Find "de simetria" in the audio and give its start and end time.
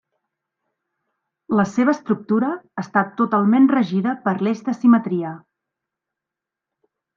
4.71-5.37